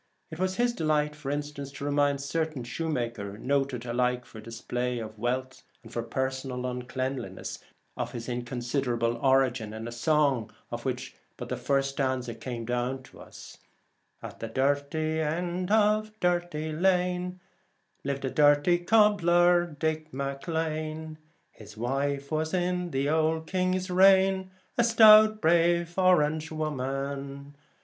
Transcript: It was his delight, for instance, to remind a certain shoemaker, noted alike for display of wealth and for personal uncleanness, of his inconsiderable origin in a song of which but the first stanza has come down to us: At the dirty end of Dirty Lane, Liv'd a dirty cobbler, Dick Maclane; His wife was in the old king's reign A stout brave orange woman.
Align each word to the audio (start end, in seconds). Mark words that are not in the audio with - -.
It 0.31 0.39
was 0.39 0.55
his 0.55 0.73
delight, 0.73 1.15
for 1.15 1.29
instance, 1.29 1.71
to 1.73 1.85
remind 1.85 2.17
a 2.17 2.21
certain 2.23 2.63
shoemaker, 2.63 3.37
noted 3.37 3.85
alike 3.85 4.25
for 4.25 4.41
display 4.41 4.97
of 4.97 5.19
wealth 5.19 5.61
and 5.83 5.93
for 5.93 6.01
personal 6.01 6.65
uncleanness, 6.65 7.59
of 7.95 8.13
his 8.13 8.27
inconsiderable 8.27 9.17
origin 9.17 9.75
in 9.75 9.87
a 9.87 9.91
song 9.91 10.51
of 10.71 10.85
which 10.85 11.15
but 11.37 11.49
the 11.49 11.55
first 11.55 11.91
stanza 11.91 12.33
has 12.33 12.39
come 12.41 12.65
down 12.65 13.03
to 13.03 13.19
us: 13.19 13.59
At 14.23 14.39
the 14.39 14.47
dirty 14.47 15.19
end 15.21 15.69
of 15.69 16.19
Dirty 16.19 16.71
Lane, 16.71 17.39
Liv'd 18.03 18.25
a 18.25 18.31
dirty 18.31 18.79
cobbler, 18.79 19.67
Dick 19.67 20.11
Maclane; 20.11 21.19
His 21.51 21.77
wife 21.77 22.31
was 22.31 22.55
in 22.55 22.89
the 22.89 23.07
old 23.07 23.45
king's 23.45 23.91
reign 23.91 24.49
A 24.79 24.83
stout 24.83 25.41
brave 25.41 25.93
orange 25.99 26.51
woman. 26.51 27.55